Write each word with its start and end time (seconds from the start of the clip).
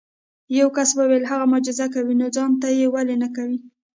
یو 0.59 0.67
کس 0.75 0.89
وویل 0.99 1.23
که 1.29 1.35
معجزه 1.51 1.85
کوي 1.93 2.13
نو 2.21 2.27
ځان 2.35 2.51
ته 2.61 2.67
یې 2.79 2.87
ولې 2.93 3.15
نه 3.23 3.29
کوې. 3.35 3.57